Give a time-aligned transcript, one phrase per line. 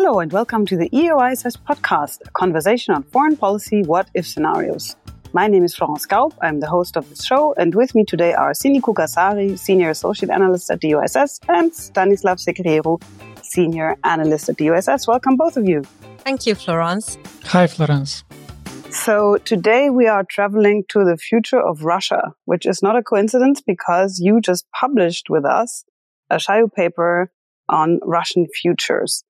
[0.00, 4.94] Hello and welcome to the EUISS podcast, a conversation on foreign policy what if scenarios.
[5.32, 6.34] My name is Florence Gaub.
[6.40, 10.30] I'm the host of this show, and with me today are Sinikukka Saari, Senior Associate
[10.30, 13.02] Analyst at the USS, and Stanislav Secrieru,
[13.42, 15.08] Senior Analyst at the USS.
[15.08, 15.82] Welcome, both of you.
[16.18, 17.18] Thank you, Florence.
[17.46, 18.22] Hi, Florence.
[18.90, 23.60] So, today we are traveling to the future of Russia, which is not a coincidence
[23.60, 25.84] because you just published with us
[26.30, 27.32] a Chaillot paper
[27.68, 29.24] on Russian futures.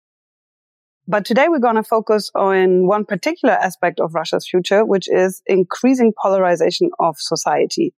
[1.11, 5.41] But today we're going to focus on one particular aspect of Russia's future, which is
[5.47, 7.95] increasing polarization of society.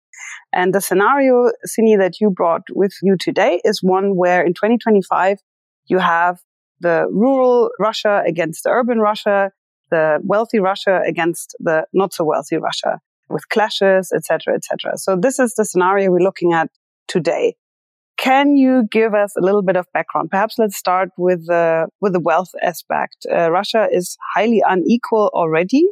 [0.53, 5.39] And the scenario, Sini, that you brought with you today is one where in 2025,
[5.87, 6.37] you have
[6.81, 9.49] the rural Russia against the urban Russia,
[9.89, 14.97] the wealthy Russia against the not so wealthy Russia with clashes, etc., etc.
[14.97, 16.69] So this is the scenario we're looking at
[17.07, 17.55] today.
[18.19, 20.29] Can you give us a little bit of background?
[20.29, 23.25] Perhaps let's start with the with the wealth aspect.
[23.31, 25.87] Uh, Russia is highly unequal already.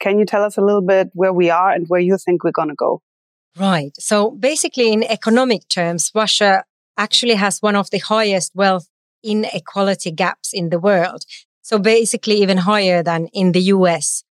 [0.00, 2.52] Can you tell us a little bit where we are and where you think we're
[2.52, 3.02] going to go?
[3.58, 3.90] Right.
[3.98, 6.64] So basically, in economic terms, Russia
[6.96, 8.88] actually has one of the highest wealth
[9.22, 11.24] inequality gaps in the world.
[11.60, 14.24] So basically, even higher than in the US.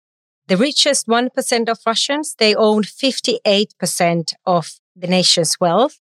[0.47, 5.99] The richest 1% of Russians, they own 58% of the nation's wealth.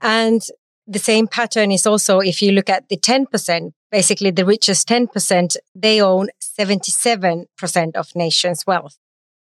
[0.00, 0.42] And
[0.86, 5.56] the same pattern is also if you look at the 10%, basically the richest 10%,
[5.74, 7.46] they own 77%
[7.94, 8.96] of nation's wealth.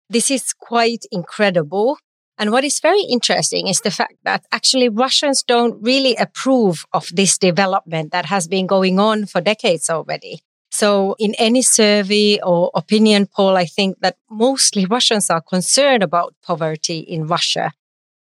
[0.09, 1.97] This is quite incredible.
[2.38, 7.09] And what is very interesting is the fact that actually Russians don't really approve of
[7.13, 10.41] this development that has been going on for decades already.
[10.71, 16.35] So in any survey or opinion poll, I think that mostly Russians are concerned about
[16.43, 17.71] poverty in Russia.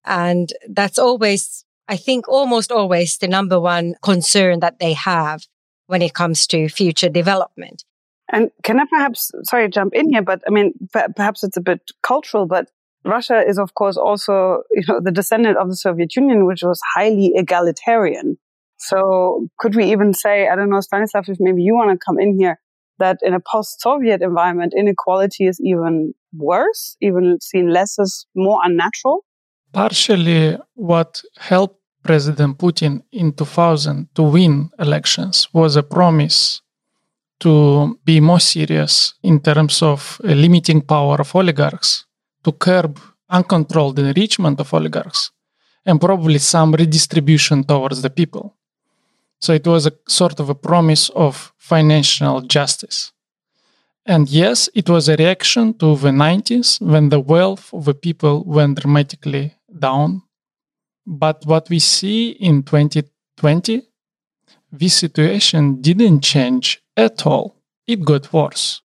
[0.03, 5.45] And that's always I think almost always the number one concern that they have
[5.87, 7.83] when it comes to future development.
[8.31, 10.73] And can I perhaps, sorry, jump in here, but I mean,
[11.17, 12.69] perhaps it's a bit cultural, but
[13.03, 16.79] Russia is, of course, also, you know, the descendant of the Soviet Union, which was
[16.95, 18.37] highly egalitarian.
[18.77, 22.19] So could we even say, I don't know, Stanislav, if maybe you want to come
[22.19, 22.61] in here,
[22.99, 29.25] that in a post-Soviet environment, inequality is even worse, even seen less as more unnatural?
[29.73, 36.61] Partially what helped President Putin in 2000 to win elections was a promise
[37.39, 42.05] to be more serious in terms of uh, limiting power of oligarchs,
[42.43, 45.31] to curb uncontrolled enrichment of oligarchs,
[45.85, 48.55] and probably some redistribution towards the people.
[49.39, 53.11] So it was a sort of a promise of financial justice.
[54.05, 58.43] And yes, it was a reaction to the 90s when the wealth of the people
[58.45, 60.23] went dramatically down
[61.05, 63.81] but what we see in 2020,
[64.71, 67.55] this situation didn't change at all.
[67.87, 68.81] It got worse.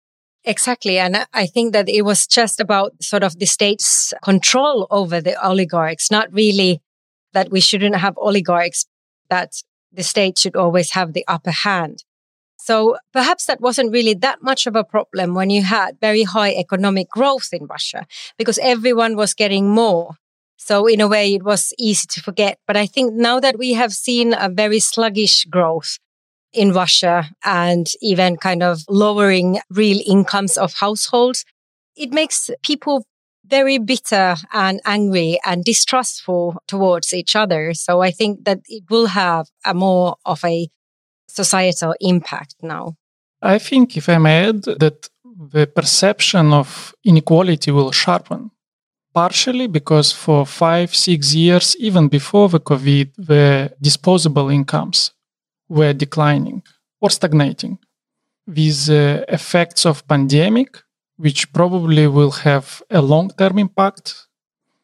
[0.44, 0.98] Exactly.
[0.98, 5.40] And I think that it was just about sort of the state's control over the
[5.44, 6.80] oligarchs, not really
[7.32, 8.86] that we shouldn't have oligarchs,
[9.30, 9.62] that
[9.92, 12.04] the state should always have the upper hand.
[12.58, 16.52] So perhaps that wasn't really that much of a problem when you had very high
[16.52, 18.06] economic growth in Russia
[18.38, 20.16] because everyone was getting more.
[20.64, 22.58] So in a way, it was easy to forget.
[22.68, 25.98] But I think now that we have seen a very sluggish growth
[26.52, 31.44] in Russia and even kind of lowering real incomes of households,
[31.96, 33.04] it makes people
[33.44, 37.74] very bitter and angry and distrustful towards each other.
[37.74, 40.68] So I think that it will have a more of a
[41.26, 42.94] societal impact now.
[43.42, 48.52] I think, if I may add, that the perception of inequality will sharpen
[49.14, 55.12] partially because for five, six years, even before the COVID, the disposable incomes
[55.68, 56.62] were declining
[57.00, 57.78] or stagnating.
[58.46, 60.82] With the effects of pandemic,
[61.16, 64.26] which probably will have a long-term impact,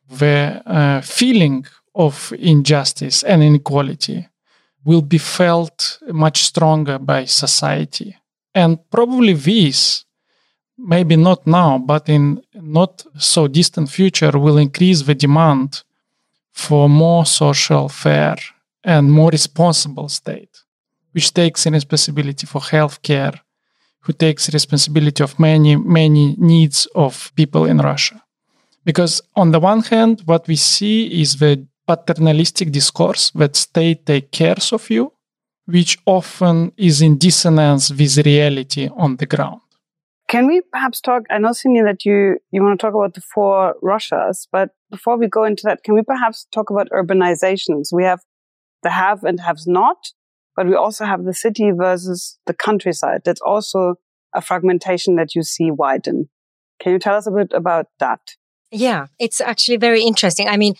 [0.08, 4.28] the uh, feeling of injustice and inequality
[4.84, 8.16] will be felt much stronger by society.
[8.54, 10.04] And probably this
[10.78, 15.82] maybe not now, but in not so distant future, will increase the demand
[16.52, 18.36] for more social, fair,
[18.84, 20.62] and more responsible state,
[21.12, 23.40] which takes responsibility for healthcare,
[24.00, 28.22] who takes responsibility of many, many needs of people in Russia.
[28.84, 34.30] Because on the one hand, what we see is the paternalistic discourse that state take
[34.30, 35.12] cares of you,
[35.66, 39.60] which often is in dissonance with reality on the ground.
[40.28, 41.22] Can we perhaps talk?
[41.30, 45.16] I know, Sini, that you, you want to talk about the four Russias, but before
[45.18, 47.88] we go into that, can we perhaps talk about urbanizations?
[47.92, 48.20] We have
[48.82, 49.96] the have and haves not.
[50.58, 53.20] but we also have the city versus the countryside.
[53.24, 53.94] That's also
[54.34, 56.28] a fragmentation that you see widen.
[56.80, 58.18] Can you tell us a bit about that?
[58.72, 60.48] Yeah, it's actually very interesting.
[60.48, 60.74] I mean,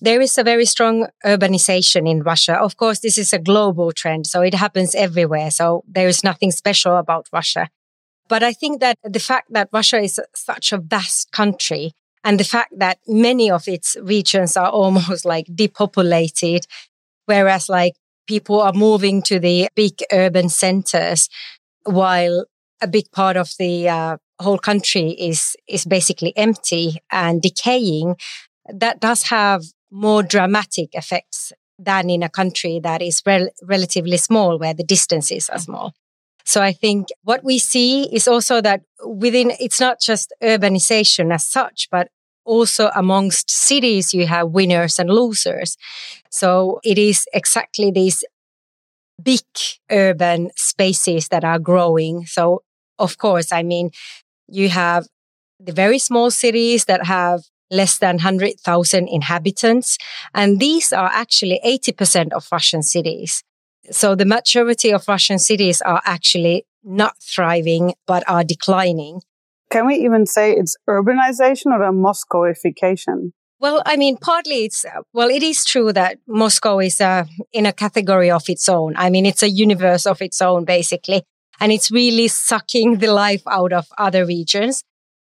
[0.00, 2.54] there is a very strong urbanization in Russia.
[2.54, 5.50] Of course, this is a global trend, so it happens everywhere.
[5.50, 7.68] So there is nothing special about Russia.
[8.28, 11.92] But I think that the fact that Russia is such a vast country
[12.22, 16.66] and the fact that many of its regions are almost like depopulated,
[17.26, 17.94] whereas like
[18.26, 21.28] people are moving to the big urban centers
[21.84, 22.46] while
[22.80, 28.16] a big part of the uh, whole country is is basically empty and decaying
[28.68, 34.58] that does have more dramatic effects than in a country that is rel- relatively small
[34.58, 35.92] where the distances are small
[36.44, 41.44] so i think what we see is also that within it's not just urbanization as
[41.44, 42.08] such but
[42.44, 45.76] also amongst cities you have winners and losers
[46.30, 48.24] so it is exactly these
[49.22, 49.40] big
[49.90, 52.62] urban spaces that are growing so
[52.98, 53.90] of course i mean
[54.48, 55.06] you have
[55.58, 59.98] the very small cities that have less than 100,000 inhabitants.
[60.34, 63.42] And these are actually 80% of Russian cities.
[63.90, 69.22] So the majority of Russian cities are actually not thriving, but are declining.
[69.70, 73.32] Can we even say it's urbanization or a Moscowification?
[73.60, 77.72] Well, I mean, partly it's, well, it is true that Moscow is uh, in a
[77.72, 78.94] category of its own.
[78.96, 81.22] I mean, it's a universe of its own, basically
[81.60, 84.82] and it's really sucking the life out of other regions.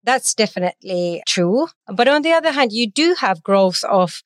[0.02, 1.68] That's definitely true.
[1.86, 4.22] But on the other hand, you do have growth of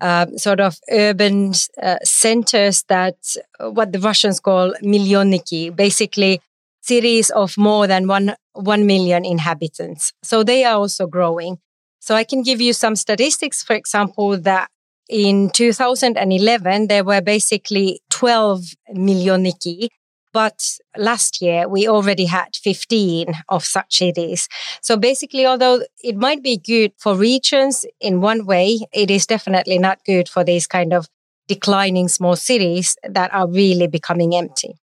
[0.00, 1.52] uh, sort of urban
[1.82, 3.16] uh, centers that
[3.58, 6.40] uh, what the Russians call millioniki, basically
[6.80, 10.12] cities of more than one, 1 million inhabitants.
[10.22, 11.58] So they are also growing.
[12.00, 14.68] So I can give you some statistics, for example, that
[15.08, 18.62] in 2011, there were basically 12
[18.94, 19.88] millioniki
[20.32, 20.62] but
[20.96, 24.48] last year we already had 15 of such cities.
[24.82, 29.78] So basically, although it might be good for regions in one way, it is definitely
[29.78, 31.08] not good for these kind of
[31.46, 34.74] declining small cities that are really becoming empty.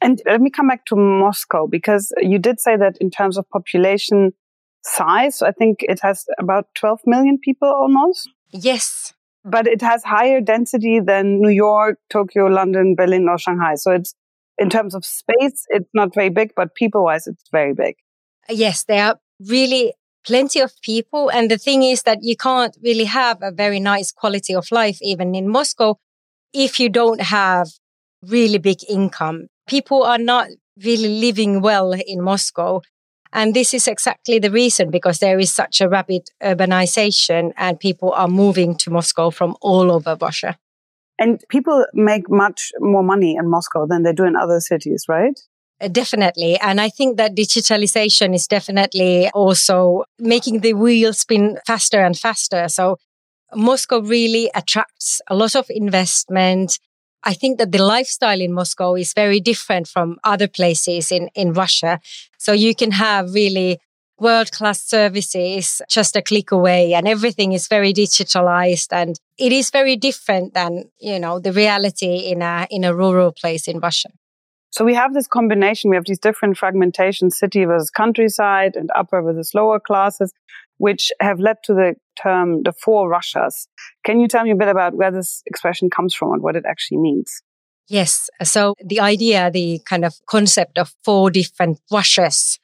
[0.00, 3.48] And let me come back to Moscow because you did say that in terms of
[3.50, 4.32] population
[4.84, 8.30] size, I think it has about 12 million people almost.
[8.50, 9.14] Yes.
[9.44, 13.76] But it has higher density than New York, Tokyo, London, Berlin, or Shanghai.
[13.76, 14.14] So it's
[14.58, 17.96] in terms of space, it's not very big, but people wise, it's very big.
[18.48, 19.92] Yes, there are really
[20.26, 21.30] plenty of people.
[21.30, 24.98] And the thing is that you can't really have a very nice quality of life,
[25.00, 25.96] even in Moscow,
[26.52, 27.68] if you don't have
[28.22, 29.46] really big income.
[29.68, 30.48] People are not
[30.84, 32.80] really living well in Moscow.
[33.32, 38.12] And this is exactly the reason because there is such a rapid urbanization and people
[38.12, 40.56] are moving to Moscow from all over Russia.
[41.18, 45.38] And people make much more money in Moscow than they do in other cities, right?
[45.80, 46.58] Uh, definitely.
[46.58, 52.68] And I think that digitalization is definitely also making the wheel spin faster and faster.
[52.68, 52.96] So
[53.54, 56.78] Moscow really attracts a lot of investment.
[57.22, 61.52] I think that the lifestyle in Moscow is very different from other places in, in
[61.52, 62.00] Russia.
[62.38, 63.78] So you can have really
[64.18, 69.70] world class services just a click away and everything is very digitalized and it is
[69.70, 74.08] very different than, you know, the reality in a, in a rural place in Russia.
[74.70, 75.90] So we have this combination.
[75.90, 80.32] We have these different fragmentations, city versus countryside and upper versus lower classes,
[80.78, 83.68] which have led to the term the four Russias.
[84.04, 86.64] Can you tell me a bit about where this expression comes from and what it
[86.66, 87.42] actually means?
[87.88, 88.28] Yes.
[88.42, 92.58] So the idea, the kind of concept of four different Russias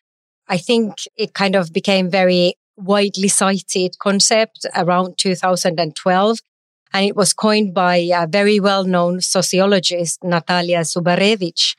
[0.53, 6.39] I think it kind of became very widely cited concept around 2012.
[6.93, 11.75] And it was coined by a very well known sociologist, Natalia Zubarevich.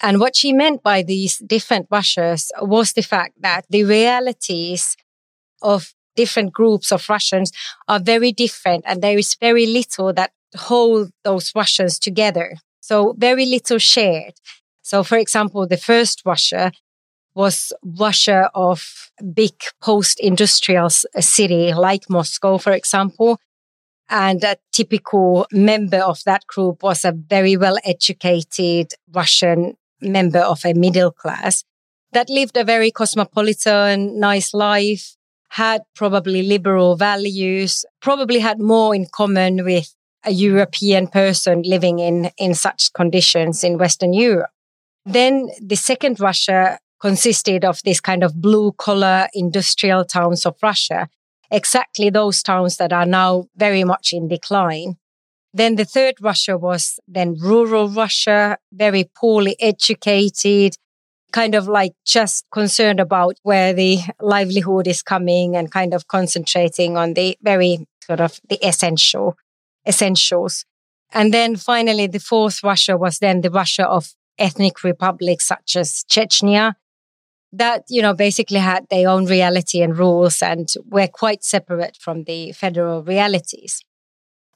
[0.00, 4.96] And what she meant by these different Russias was the fact that the realities
[5.60, 7.52] of different groups of Russians
[7.88, 12.56] are very different and there is very little that hold those Russians together.
[12.80, 14.32] So very little shared.
[14.80, 16.72] So for example, the first Russia
[17.38, 23.38] was Russia of big post-industrial uh, city like Moscow, for example.
[24.10, 30.64] And a typical member of that group was a very well educated Russian member of
[30.64, 31.62] a middle class
[32.12, 35.14] that lived a very cosmopolitan, nice life,
[35.50, 42.30] had probably liberal values, probably had more in common with a European person living in,
[42.36, 44.50] in such conditions in Western Europe.
[45.04, 51.08] Then the second Russia consisted of this kind of blue collar industrial towns of Russia,
[51.50, 54.96] exactly those towns that are now very much in decline.
[55.54, 60.74] Then the third Russia was then rural Russia, very poorly educated,
[61.32, 66.96] kind of like just concerned about where the livelihood is coming and kind of concentrating
[66.96, 69.36] on the very sort of the essential
[69.86, 70.64] essentials.
[71.12, 76.04] And then finally, the fourth Russia was then the Russia of ethnic republics such as
[76.10, 76.74] Chechnya
[77.52, 82.24] that, you know, basically had their own reality and rules and were quite separate from
[82.24, 83.82] the federal realities.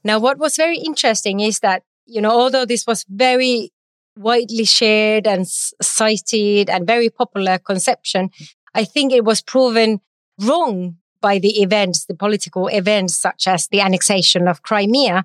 [0.04, 3.70] Now, what was very interesting is that, you know, although this was very
[4.16, 8.30] widely shared and cited and very popular conception,
[8.74, 10.00] I think it was proven
[10.40, 15.24] wrong by the events, the political events such as the annexation of Crimea,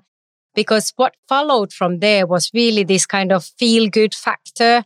[0.54, 4.84] because what followed from there was really this kind of feel good factor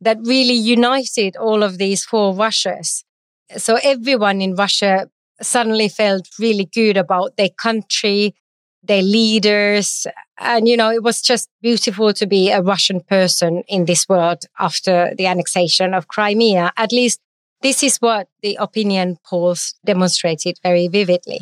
[0.00, 3.04] that really united all of these four Russias.
[3.56, 5.08] So everyone in Russia
[5.40, 8.34] suddenly felt really good about their country,
[8.82, 10.06] their leaders.
[10.38, 14.44] And, you know, it was just beautiful to be a Russian person in this world
[14.58, 16.72] after the annexation of Crimea.
[16.76, 17.20] At least
[17.62, 21.40] this is what the opinion polls demonstrated very vividly.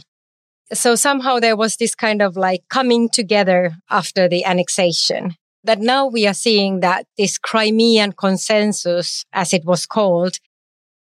[0.73, 5.35] So somehow there was this kind of like coming together after the annexation
[5.65, 10.39] that now we are seeing that this Crimean consensus, as it was called,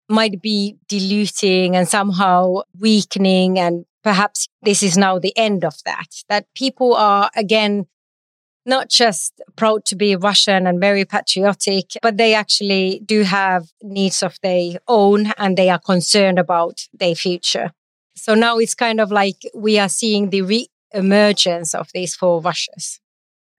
[0.08, 3.58] might be diluting and somehow weakening.
[3.58, 7.86] And perhaps this is now the end of that, that people are again
[8.66, 14.22] not just proud to be Russian and very patriotic, but they actually do have needs
[14.22, 17.72] of their own and they are concerned about their future.
[18.16, 22.40] So now it's kind of like we are seeing the re emergence of these four
[22.40, 23.00] Russias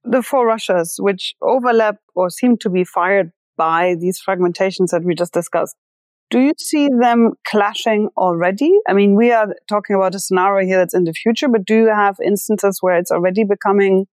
[0.06, 5.16] the four Russias, which overlap or seem to be fired by these fragmentations that we
[5.16, 5.76] just discussed.
[6.30, 8.72] Do you see them clashing already?
[8.88, 11.76] I mean, we are talking about a scenario here that's in the future, but do
[11.76, 14.08] you have instances where it's already becoming,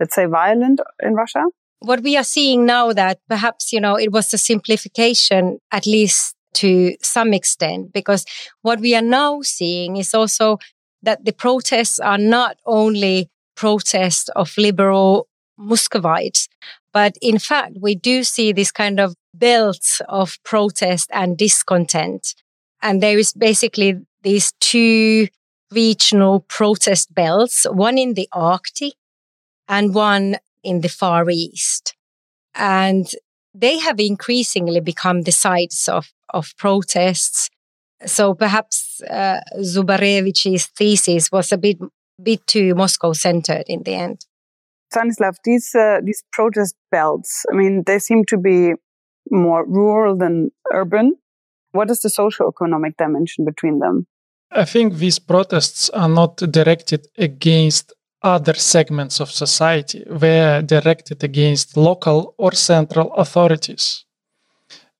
[0.00, 1.44] let's say, violent in Russia?
[1.80, 6.34] What we are seeing now that perhaps, you know, it was a simplification, at least
[6.54, 8.24] to some extent, because
[8.62, 10.58] what we are now seeing is also
[11.02, 16.48] that the protests are not only protest of liberal Muscovites.
[16.92, 22.34] But in fact, we do see this kind of belt of protest and discontent.
[22.80, 25.28] And there is basically these two
[25.70, 28.94] regional protest belts, one in the Arctic
[29.68, 31.94] and one in the Far East.
[32.54, 33.06] And
[33.54, 37.50] they have increasingly become the sites of, of protests.
[38.04, 41.78] So perhaps uh, Zubarevich's thesis was a bit
[42.22, 44.26] bit too Moscow centered in the end.
[44.92, 48.74] Stanislav, these uh, these protest belts, I mean, they seem to be
[49.30, 51.16] more rural than urban.
[51.72, 54.06] What is the socio-economic dimension between them?
[54.50, 57.92] I think these protests are not directed against
[58.22, 60.04] other segments of society.
[60.06, 64.04] They're directed against local or central authorities.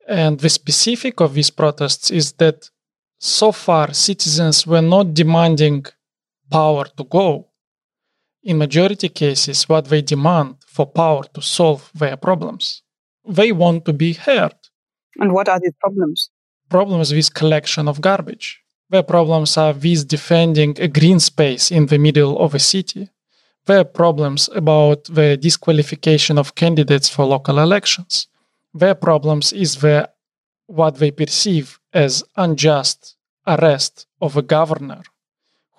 [0.08, 2.70] And the specific of these protests is that
[3.18, 5.87] so far citizens were not demanding
[6.50, 7.48] power to go.
[8.42, 12.82] In majority cases, what they demand for power to solve their problems.
[13.26, 14.54] They want to be heard.
[15.18, 16.30] And what are these problems?
[16.68, 18.60] Problems with collection of garbage.
[18.88, 23.10] Their problems are with defending a green space in the middle of a city.
[23.64, 28.28] Their problems about the disqualification of candidates for local elections.
[28.72, 30.08] Their problems is the
[30.66, 35.02] what they perceive as unjust arrest of a governor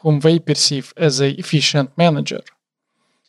[0.07, 2.41] Um whom they perceive as an efficient manager.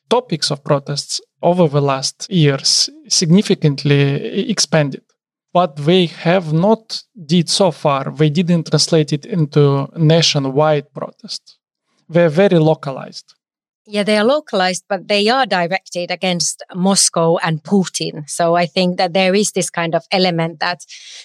[0.09, 5.03] Topics of protests over the last years significantly expanded.
[5.53, 11.59] What they have not did so far, they didn't translate it into nationwide protests.
[12.09, 13.35] They're very localized.
[13.87, 18.29] Yeah, they are localized, but they are directed against Moscow and Putin.
[18.29, 20.81] So I think that there is this kind of element that,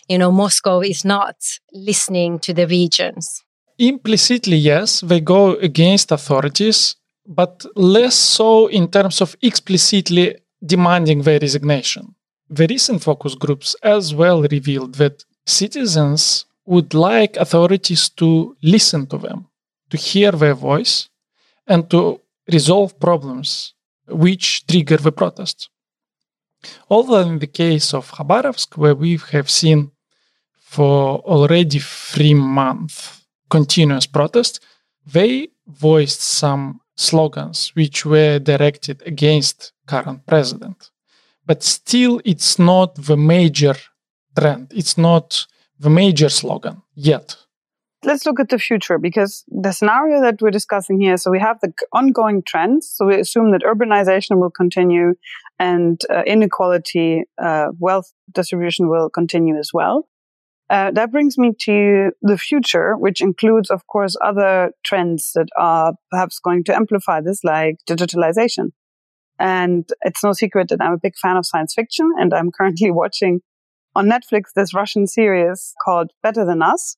[0.08, 1.36] you know, Moscow is not
[1.74, 3.44] listening to the regions
[3.78, 11.40] implicitly, yes, they go against authorities, but less so in terms of explicitly demanding their
[11.40, 12.16] resignation.
[12.50, 19.18] The recent focus groups as well revealed that citizens would like authorities to listen to
[19.18, 19.48] them,
[19.90, 21.10] to hear their voice,
[21.68, 23.74] and to resolve problems
[24.08, 25.70] which trigger the protests.
[26.90, 29.92] Although in the case of Khabarovsk, where we have seen
[30.60, 33.23] for already three months
[33.58, 34.54] continuous protest,
[35.16, 36.64] they voiced some
[36.96, 40.90] slogans which were directed against current president.
[41.46, 43.76] But still, it's not the major
[44.38, 44.72] trend.
[44.74, 45.46] It's not
[45.80, 47.28] the major slogan yet.
[48.10, 51.18] let's look at the future because the scenario that we're discussing here.
[51.18, 52.82] So we have the ongoing trends.
[52.96, 55.10] So we assume that urbanization will continue
[55.70, 59.96] and uh, inequality, uh, wealth distribution will continue as well.
[60.70, 65.94] Uh, that brings me to the future, which includes, of course, other trends that are
[66.10, 68.72] perhaps going to amplify this, like digitalization.
[69.40, 72.92] And it's no secret that I'm a big fan of science fiction, and I'm currently
[73.02, 73.42] watching
[73.96, 76.98] on Netflix this Russian series called Better Than Us.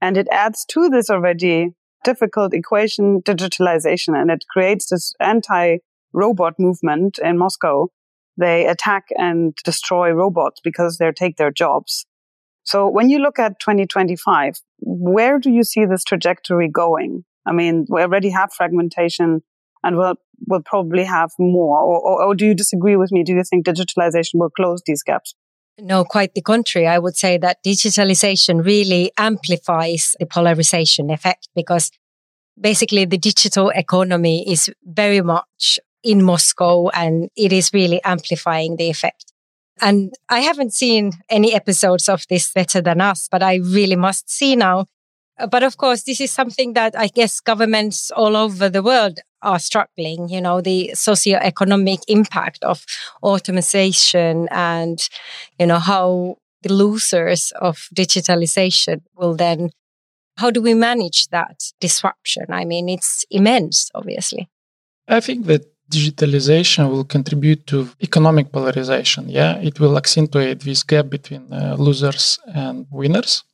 [0.00, 1.70] And it adds to this already
[2.04, 5.78] difficult equation digitalization, and it creates this anti
[6.12, 7.88] robot movement in Moscow.
[8.36, 12.06] They attack and destroy robots because they take their jobs.
[12.64, 17.24] So when you look at 2025, where do you see this trajectory going?
[17.46, 19.42] I mean, we already have fragmentation
[19.82, 20.14] and we'll,
[20.46, 21.78] we'll probably have more.
[21.78, 23.24] Or, or, or do you disagree with me?
[23.24, 25.34] Do you think digitalization will close these gaps?
[25.80, 26.86] No, quite the contrary.
[26.86, 31.90] I would say that digitalization really amplifies the polarization effect because
[32.60, 38.90] basically the digital economy is very much in Moscow and it is really amplifying the
[38.90, 39.31] effect.
[39.80, 44.30] And I haven't seen any episodes of this better than us, but I really must
[44.30, 44.86] see now.
[45.38, 49.18] Uh, but of course, this is something that I guess governments all over the world
[49.40, 52.84] are struggling, you know, the socio-economic impact of
[53.22, 55.08] automation and,
[55.58, 59.70] you know, how the losers of digitalization will then,
[60.36, 62.44] how do we manage that disruption?
[62.50, 64.48] I mean, it's immense, obviously.
[65.08, 69.28] I think that digitalization will contribute to economic polarization.
[69.28, 73.44] Yeah, it will accentuate this gap between uh, losers and winners.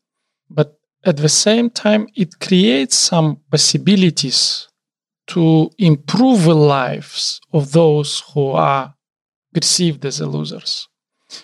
[0.49, 4.69] But at the same time, it creates some possibilities
[5.29, 8.95] to improve the lives of those who are
[9.53, 10.89] perceived as losers.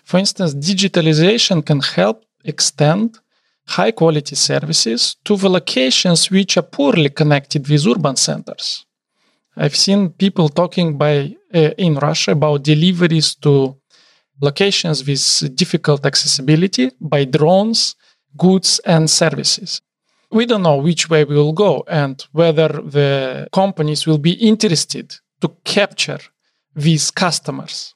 [0.05, 3.19] For instance, digitalization can help extend
[3.67, 8.85] high quality services to the locations which are poorly connected with urban centers.
[9.57, 13.77] I've seen people talking by uh, in Russia about deliveries to
[14.41, 17.95] locations with difficult accessibility by drones,
[18.37, 19.81] goods and services.
[20.31, 25.15] We don't know which way we will go and whether the companies will be interested
[25.41, 26.19] to capture
[26.75, 27.95] these customers.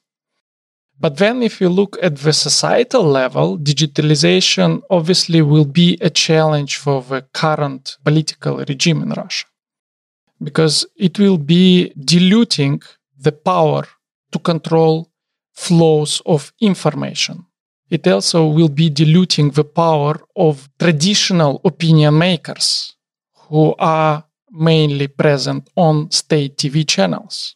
[1.01, 6.77] But then, if you look at the societal level, digitalization obviously will be a challenge
[6.77, 9.45] for the current political regime in Russia
[10.41, 12.81] because it will be diluting
[13.17, 13.83] the power
[14.31, 15.09] to control
[15.53, 17.45] flows of information.
[17.89, 22.95] It also will be diluting the power of traditional opinion makers
[23.49, 27.55] who are mainly present on state TV channels.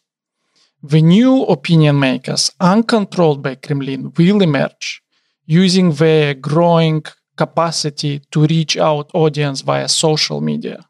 [0.82, 5.02] The new opinion makers, uncontrolled by Kremlin, will emerge
[5.46, 7.04] using their growing
[7.36, 10.84] capacity to reach out audience via social media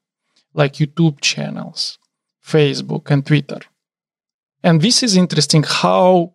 [0.54, 1.98] like YouTube channels,
[2.44, 3.60] Facebook, and Twitter.
[4.62, 6.34] And this is interesting how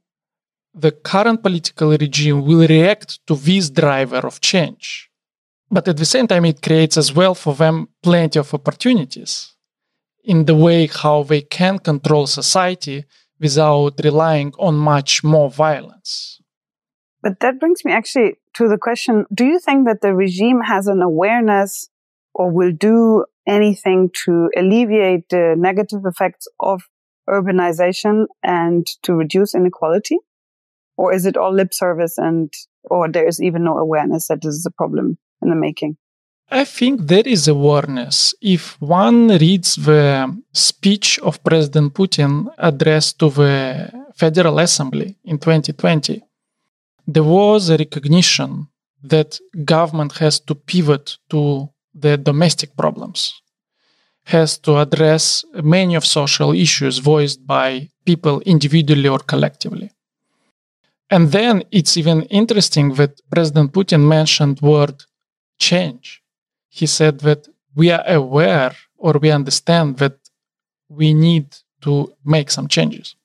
[0.73, 5.09] the current political regime will react to this driver of change.
[5.71, 9.55] But at the same time, it creates as well for them plenty of opportunities
[10.23, 13.05] in the way how they can control society
[13.39, 16.41] without relying on much more violence.
[17.21, 20.87] But that brings me actually to the question do you think that the regime has
[20.87, 21.89] an awareness
[22.33, 26.83] or will do anything to alleviate the negative effects of
[27.27, 30.17] urbanization and to reduce inequality?
[30.97, 34.55] Or is it all lip service and, or there is even no awareness that this
[34.55, 35.97] is a problem in the making?
[36.51, 38.33] I think there is awareness.
[38.41, 46.23] If one reads the speech of President Putin addressed to the Federal Assembly in 2020,
[47.07, 48.67] there was a recognition
[49.03, 53.41] that government has to pivot to the domestic problems
[54.25, 59.89] has to address many of social issues voiced by people individually or collectively.
[61.09, 65.03] And then it's even interesting that President Putin mentioned word
[65.57, 66.21] change.
[66.69, 70.17] He said that we are aware or we understand that
[70.89, 73.15] we need to make some changes.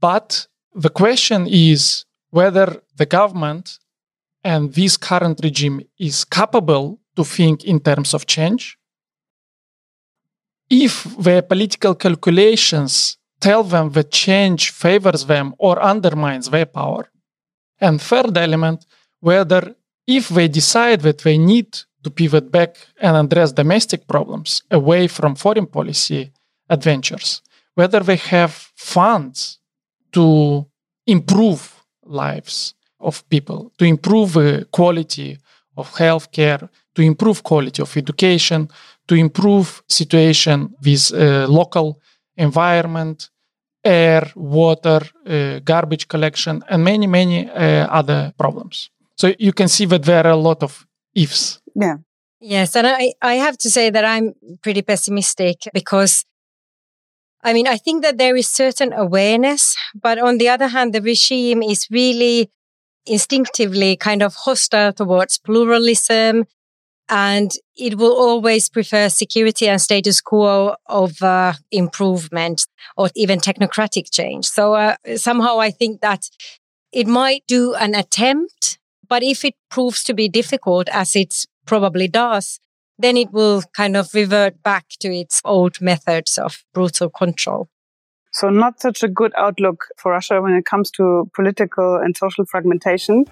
[0.00, 3.78] But the question is whether the government
[4.42, 8.62] and this current regime is capable to think in terms of change.
[10.84, 10.92] If
[11.26, 12.92] their political calculations
[13.40, 17.10] tell them that change favors them or undermines their power.
[17.80, 18.86] And third element,
[19.20, 19.74] whether
[20.06, 21.70] if they decide that they need
[22.04, 26.30] to pivot back and address domestic problems away from foreign policy
[26.68, 27.42] adventures,
[27.74, 29.58] whether they have funds
[30.12, 30.66] to
[31.06, 31.60] improve
[32.04, 35.38] lives of people, to improve the quality
[35.76, 38.68] of healthcare, to improve quality of education,
[39.06, 42.00] to improve situation with uh, local
[42.36, 43.30] environment,
[43.84, 48.90] air, water, uh, garbage collection, and many, many uh, other problems.
[49.16, 51.60] So you can see that there are a lot of ifs.
[51.74, 51.96] Yeah.
[52.40, 52.74] Yes.
[52.74, 56.24] And I, I have to say that I'm pretty pessimistic because
[57.42, 61.00] I mean, I think that there is certain awareness, but on the other hand, the
[61.00, 62.50] regime is really
[63.06, 66.44] instinctively kind of hostile towards pluralism
[67.10, 74.46] and it will always prefer security and status quo over improvement or even technocratic change.
[74.46, 76.30] So uh, somehow I think that
[76.92, 82.06] it might do an attempt, but if it proves to be difficult, as it probably
[82.06, 82.60] does,
[82.98, 87.68] then it will kind of revert back to its old methods of brutal control.
[88.32, 92.44] So, not such a good outlook for Russia when it comes to political and social
[92.44, 93.24] fragmentation.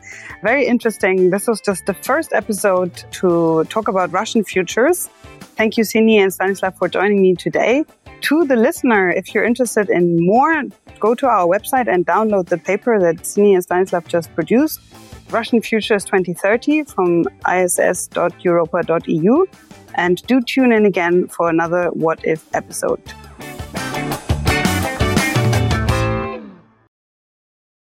[0.42, 1.30] Very interesting.
[1.30, 5.08] This was just the first episode to talk about Russian futures.
[5.56, 7.84] Thank you, Sini and Stanislav, for joining me today.
[8.22, 10.64] To the listener, if you're interested in more,
[10.98, 14.80] go to our website and download the paper that Sini and Stanislav just produced.
[15.30, 19.46] Russian Futures 2030 from iss.europa.eu.
[19.94, 23.02] And do tune in again for another What If episode.